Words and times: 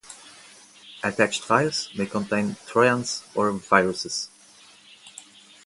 Attached 1.03 1.43
files 1.43 1.91
may 1.95 2.07
contain 2.07 2.55
trojans 2.65 3.23
or 3.35 3.51
viruses. 3.51 4.29